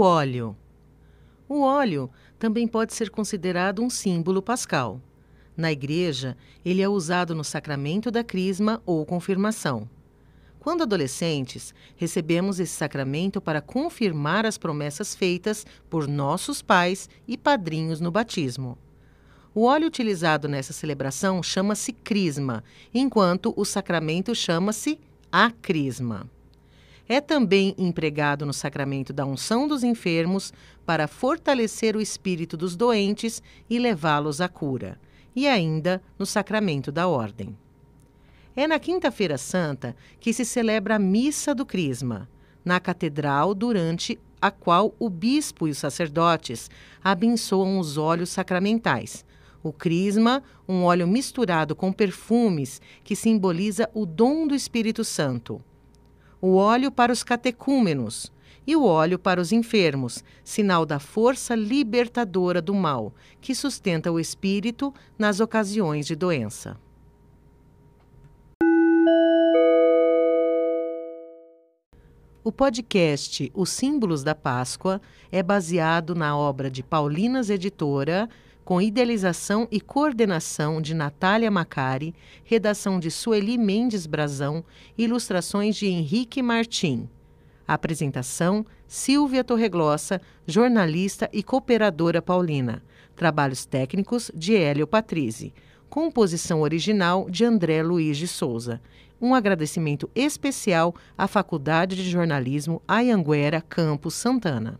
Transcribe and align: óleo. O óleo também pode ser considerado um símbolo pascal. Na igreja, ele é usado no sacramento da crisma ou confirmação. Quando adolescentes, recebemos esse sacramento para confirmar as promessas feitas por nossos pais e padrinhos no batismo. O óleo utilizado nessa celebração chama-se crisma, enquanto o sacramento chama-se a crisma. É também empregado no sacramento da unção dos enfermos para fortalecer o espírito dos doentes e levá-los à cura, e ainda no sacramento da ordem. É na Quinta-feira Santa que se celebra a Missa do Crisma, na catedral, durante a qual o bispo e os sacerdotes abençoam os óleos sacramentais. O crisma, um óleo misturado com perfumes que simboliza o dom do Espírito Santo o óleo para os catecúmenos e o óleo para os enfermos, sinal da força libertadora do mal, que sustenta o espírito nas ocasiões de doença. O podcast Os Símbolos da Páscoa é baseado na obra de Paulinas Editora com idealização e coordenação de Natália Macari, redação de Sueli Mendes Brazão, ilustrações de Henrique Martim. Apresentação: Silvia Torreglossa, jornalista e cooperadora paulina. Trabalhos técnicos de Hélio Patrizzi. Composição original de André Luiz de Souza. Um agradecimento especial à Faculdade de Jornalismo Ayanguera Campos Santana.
óleo. 0.00 0.54
O 1.48 1.62
óleo 1.62 2.10
também 2.38 2.68
pode 2.68 2.92
ser 2.92 3.10
considerado 3.10 3.82
um 3.82 3.88
símbolo 3.88 4.42
pascal. 4.42 5.00
Na 5.56 5.72
igreja, 5.72 6.36
ele 6.64 6.82
é 6.82 6.88
usado 6.88 7.34
no 7.34 7.42
sacramento 7.42 8.10
da 8.10 8.22
crisma 8.22 8.82
ou 8.86 9.04
confirmação. 9.04 9.88
Quando 10.60 10.82
adolescentes, 10.82 11.74
recebemos 11.96 12.60
esse 12.60 12.74
sacramento 12.74 13.40
para 13.40 13.60
confirmar 13.60 14.44
as 14.44 14.58
promessas 14.58 15.14
feitas 15.14 15.64
por 15.88 16.06
nossos 16.06 16.60
pais 16.60 17.08
e 17.26 17.38
padrinhos 17.38 18.00
no 18.00 18.10
batismo. 18.10 18.76
O 19.54 19.64
óleo 19.64 19.88
utilizado 19.88 20.46
nessa 20.46 20.72
celebração 20.72 21.42
chama-se 21.42 21.92
crisma, 21.92 22.62
enquanto 22.92 23.52
o 23.56 23.64
sacramento 23.64 24.34
chama-se 24.34 25.00
a 25.32 25.50
crisma. 25.50 26.28
É 27.08 27.22
também 27.22 27.74
empregado 27.78 28.44
no 28.44 28.52
sacramento 28.52 29.14
da 29.14 29.24
unção 29.24 29.66
dos 29.66 29.82
enfermos 29.82 30.52
para 30.84 31.08
fortalecer 31.08 31.96
o 31.96 32.02
espírito 32.02 32.54
dos 32.54 32.76
doentes 32.76 33.42
e 33.68 33.78
levá-los 33.78 34.42
à 34.42 34.48
cura, 34.48 35.00
e 35.34 35.48
ainda 35.48 36.02
no 36.18 36.26
sacramento 36.26 36.92
da 36.92 37.08
ordem. 37.08 37.56
É 38.54 38.66
na 38.66 38.78
Quinta-feira 38.78 39.38
Santa 39.38 39.96
que 40.20 40.34
se 40.34 40.44
celebra 40.44 40.96
a 40.96 40.98
Missa 40.98 41.54
do 41.54 41.64
Crisma, 41.64 42.28
na 42.62 42.78
catedral, 42.78 43.54
durante 43.54 44.18
a 44.40 44.50
qual 44.50 44.94
o 44.98 45.08
bispo 45.08 45.66
e 45.66 45.70
os 45.70 45.78
sacerdotes 45.78 46.70
abençoam 47.02 47.78
os 47.78 47.96
óleos 47.96 48.28
sacramentais. 48.28 49.24
O 49.62 49.72
crisma, 49.72 50.42
um 50.68 50.84
óleo 50.84 51.08
misturado 51.08 51.74
com 51.74 51.90
perfumes 51.90 52.82
que 53.02 53.16
simboliza 53.16 53.88
o 53.94 54.04
dom 54.04 54.46
do 54.46 54.54
Espírito 54.54 55.02
Santo 55.04 55.62
o 56.40 56.54
óleo 56.56 56.90
para 56.90 57.12
os 57.12 57.22
catecúmenos 57.22 58.32
e 58.66 58.76
o 58.76 58.84
óleo 58.84 59.18
para 59.18 59.40
os 59.40 59.50
enfermos, 59.50 60.22
sinal 60.44 60.84
da 60.84 60.98
força 60.98 61.54
libertadora 61.54 62.60
do 62.60 62.74
mal, 62.74 63.14
que 63.40 63.54
sustenta 63.54 64.12
o 64.12 64.20
espírito 64.20 64.92
nas 65.18 65.40
ocasiões 65.40 66.06
de 66.06 66.14
doença. 66.14 66.76
O 72.44 72.52
podcast 72.52 73.50
Os 73.54 73.70
Símbolos 73.70 74.22
da 74.22 74.34
Páscoa 74.34 75.00
é 75.30 75.42
baseado 75.42 76.14
na 76.14 76.36
obra 76.36 76.70
de 76.70 76.82
Paulinas 76.82 77.50
Editora 77.50 78.28
com 78.68 78.82
idealização 78.82 79.66
e 79.70 79.80
coordenação 79.80 80.82
de 80.82 80.92
Natália 80.92 81.50
Macari, 81.50 82.14
redação 82.44 83.00
de 83.00 83.10
Sueli 83.10 83.56
Mendes 83.56 84.06
Brazão, 84.06 84.62
ilustrações 84.98 85.74
de 85.74 85.86
Henrique 85.86 86.42
Martim. 86.42 87.08
Apresentação: 87.66 88.66
Silvia 88.86 89.42
Torreglossa, 89.42 90.20
jornalista 90.46 91.30
e 91.32 91.42
cooperadora 91.42 92.20
paulina. 92.20 92.82
Trabalhos 93.16 93.64
técnicos 93.64 94.30
de 94.34 94.54
Hélio 94.54 94.86
Patrizzi. 94.86 95.54
Composição 95.88 96.60
original 96.60 97.26
de 97.30 97.46
André 97.46 97.82
Luiz 97.82 98.18
de 98.18 98.28
Souza. 98.28 98.82
Um 99.18 99.34
agradecimento 99.34 100.10
especial 100.14 100.94
à 101.16 101.26
Faculdade 101.26 101.96
de 101.96 102.10
Jornalismo 102.10 102.82
Ayanguera 102.86 103.62
Campos 103.62 104.12
Santana. 104.12 104.78